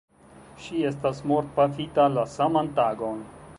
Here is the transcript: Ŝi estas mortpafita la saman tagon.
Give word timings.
Ŝi 0.63 0.79
estas 0.91 1.19
mortpafita 1.33 2.09
la 2.17 2.25
saman 2.39 2.75
tagon. 2.81 3.25